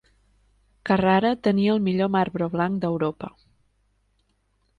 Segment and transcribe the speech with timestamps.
[0.89, 3.31] Carrara tenia el millor marbre blanc d'Europa.